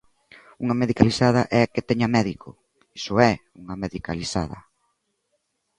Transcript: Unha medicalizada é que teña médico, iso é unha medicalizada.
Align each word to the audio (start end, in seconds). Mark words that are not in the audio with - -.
Unha 0.63 0.79
medicalizada 0.81 1.41
é 1.61 1.63
que 1.73 1.87
teña 1.89 2.07
médico, 2.17 2.49
iso 2.99 3.13
é 3.31 3.33
unha 3.61 3.75
medicalizada. 3.83 4.59